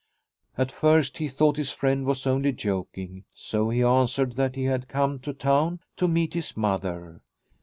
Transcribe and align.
At 0.57 0.71
first 0.71 1.19
he 1.19 1.27
thought 1.27 1.57
his 1.57 1.69
friend 1.69 2.07
was 2.07 2.25
only 2.25 2.51
joking, 2.53 3.25
so 3.35 3.69
he 3.69 3.83
answered 3.83 4.35
that 4.35 4.55
he 4.55 4.63
had 4.63 4.87
come 4.87 5.19
to 5.19 5.31
town 5.31 5.79
to 5.97 6.07
meet 6.07 6.33
his 6.33 6.57
mother. 6.57 7.21